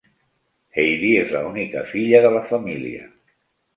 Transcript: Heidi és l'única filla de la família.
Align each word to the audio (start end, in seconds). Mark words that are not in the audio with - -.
Heidi 0.77 1.11
és 1.19 1.35
l'única 1.35 1.85
filla 1.93 2.23
de 2.27 2.35
la 2.39 2.43
família. 2.53 3.05